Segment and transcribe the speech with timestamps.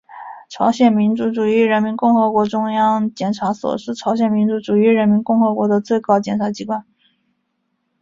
[0.49, 6.83] 朝鲜民主主义人民共和国中央检察所是朝鲜民主主义人民共和国的最高检察机关。